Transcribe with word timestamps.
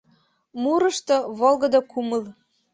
Мурышто— 0.61 1.17
волгыдо 1.39 1.79
кумыл 1.91 2.23